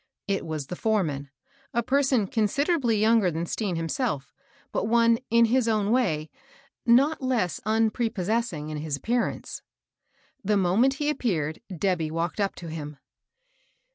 It 0.27 0.47
was 0.47 0.65
the 0.65 0.75
foreman; 0.75 1.29
a 1.75 1.83
person 1.83 2.25
considerably 2.25 2.97
younger 2.99 3.29
than 3.29 3.45
Stean 3.45 3.75
himself, 3.75 4.33
but 4.71 4.85
one, 4.87 5.19
in 5.29 5.45
his 5.45 5.67
own 5.67 5.91
way, 5.91 6.31
not 6.87 7.21
less 7.21 7.61
unprepossessing 7.67 8.69
in 8.71 8.83
appearance. 8.95 9.61
The 10.43 10.57
moment 10.57 10.95
he 10.95 11.11
appeared 11.11 11.61
Debby 11.69 12.09
walked 12.09 12.39
up 12.39 12.55
to 12.55 12.69
him. 12.69 12.97